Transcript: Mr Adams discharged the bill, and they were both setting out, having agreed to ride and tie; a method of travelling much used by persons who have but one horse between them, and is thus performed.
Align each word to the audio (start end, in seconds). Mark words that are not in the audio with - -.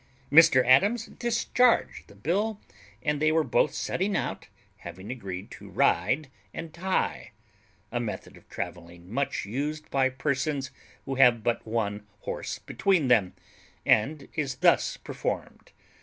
Mr 0.31 0.65
Adams 0.65 1.05
discharged 1.05 2.07
the 2.07 2.15
bill, 2.15 2.59
and 3.03 3.21
they 3.21 3.31
were 3.31 3.43
both 3.43 3.71
setting 3.71 4.17
out, 4.17 4.47
having 4.77 5.11
agreed 5.11 5.51
to 5.51 5.69
ride 5.69 6.27
and 6.55 6.73
tie; 6.73 7.33
a 7.91 7.99
method 7.99 8.35
of 8.35 8.49
travelling 8.49 9.13
much 9.13 9.45
used 9.45 9.87
by 9.91 10.09
persons 10.09 10.71
who 11.05 11.13
have 11.13 11.43
but 11.43 11.67
one 11.67 12.07
horse 12.21 12.57
between 12.57 13.09
them, 13.09 13.33
and 13.85 14.27
is 14.33 14.55
thus 14.55 14.97
performed. 14.97 15.71